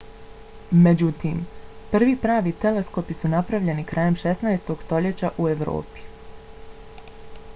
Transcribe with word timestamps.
međutim 0.85 1.35
prvi 1.91 2.15
pravi 2.23 2.53
teleskopi 2.63 3.17
su 3.19 3.31
napravljeni 3.35 3.85
krajem 3.93 4.17
16. 4.25 4.75
stoljeća 4.87 5.31
u 5.45 5.49
evropi 5.51 6.07